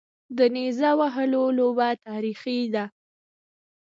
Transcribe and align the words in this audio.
د 0.37 0.39
نیزه 0.55 0.91
وهلو 0.99 1.43
لوبه 1.57 1.89
تاریخي 2.07 2.59
ده 2.73 2.85